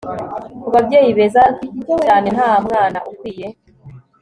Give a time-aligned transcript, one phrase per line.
[0.61, 1.43] kubabyeyi beza
[2.03, 3.47] cyane nta mwana ukwiye